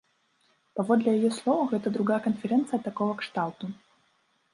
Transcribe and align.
Паводле 0.77 1.11
яе 1.17 1.29
слоў, 1.39 1.61
гэта 1.73 1.87
другая 1.97 2.17
канферэнцыя 2.29 2.79
такога 2.87 3.13
кшталту. 3.21 3.65